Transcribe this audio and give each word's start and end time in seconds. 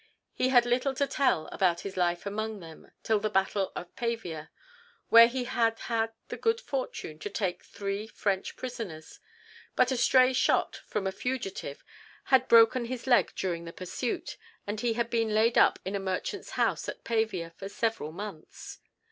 He 0.33 0.49
had 0.49 0.65
little 0.65 0.95
to 0.95 1.05
tell 1.05 1.45
about 1.51 1.81
his 1.81 1.95
life 1.95 2.25
among 2.25 2.59
them 2.59 2.89
till 3.03 3.19
the 3.19 3.29
battle 3.29 3.71
of 3.75 3.95
Pavia, 3.95 4.49
where 5.09 5.27
he 5.27 5.43
had 5.43 5.77
had 5.81 6.11
the 6.29 6.37
good 6.37 6.59
fortune 6.59 7.19
to 7.19 7.29
take 7.29 7.63
three 7.63 8.07
French 8.07 8.55
prisoners; 8.55 9.19
but 9.75 9.91
a 9.91 9.97
stray 9.97 10.33
shot 10.33 10.81
from 10.87 11.05
a 11.05 11.11
fugitive 11.11 11.83
had 12.33 12.47
broken 12.47 12.85
his 12.85 13.05
leg 13.05 13.31
during 13.35 13.65
the 13.65 13.71
pursuit, 13.73 14.37
and 14.65 14.81
he 14.81 14.93
had 14.93 15.11
been 15.11 15.35
laid 15.35 15.55
up 15.55 15.77
in 15.85 15.93
a 15.93 15.99
merchant's 15.99 16.49
house 16.57 16.89
at 16.89 17.03
Pavia 17.03 17.51
for 17.55 17.69
several 17.69 18.11
months. 18.11 18.79